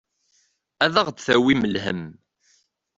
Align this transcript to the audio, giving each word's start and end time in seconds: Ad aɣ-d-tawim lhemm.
Ad 0.85 0.95
aɣ-d-tawim 1.01 1.61
lhemm. 1.73 2.03